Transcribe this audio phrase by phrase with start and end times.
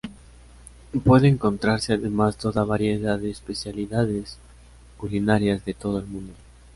[1.05, 4.39] Pueden encontrarse además toda variedad de especialidades
[4.97, 6.33] culinarias de todo el mundo.